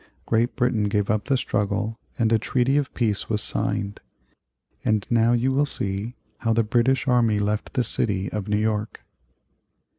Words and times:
Great 0.25 0.55
Britain 0.55 0.85
gave 0.85 1.11
up 1.11 1.25
the 1.25 1.37
struggle, 1.37 1.99
and 2.17 2.33
a 2.33 2.39
treaty 2.39 2.75
of 2.75 2.91
peace 2.95 3.29
was 3.29 3.39
signed. 3.39 3.99
And 4.83 5.05
now 5.11 5.33
you 5.33 5.51
will 5.51 5.67
see 5.67 6.15
how 6.39 6.53
the 6.53 6.63
British 6.63 7.07
army 7.07 7.37
left 7.39 7.73
the 7.75 7.83
city 7.83 8.27
of 8.31 8.47
New 8.47 8.57
York. 8.57 9.05